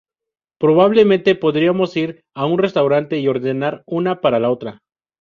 [0.59, 4.81] Probablemente podríamos ir a un restaurante y ordenar una para la otra.